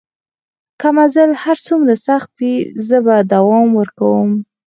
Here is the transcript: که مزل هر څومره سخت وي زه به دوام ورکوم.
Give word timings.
که 0.79 0.87
مزل 0.97 1.29
هر 1.43 1.57
څومره 1.67 1.95
سخت 2.07 2.29
وي 2.39 2.55
زه 2.87 2.97
به 3.05 3.15
دوام 3.33 3.69
ورکوم. 3.79 4.29